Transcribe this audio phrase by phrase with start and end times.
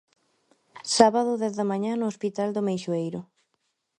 [0.97, 3.21] Sábado dez da mañá no hospital do Meixoeiro.